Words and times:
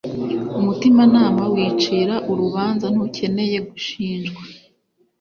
umutimanama 0.59 1.43
wicira 1.53 2.15
urubanza 2.31 2.85
ntukeneye 2.93 3.57
gushinjwa 3.69 4.41